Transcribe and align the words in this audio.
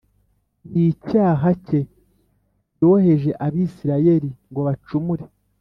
n’icyaha 0.71 1.49
cye 1.65 1.79
yoheje 2.79 3.29
Abisirayeli 3.45 4.29
ngo 4.49 4.59
bacumure 4.67 5.25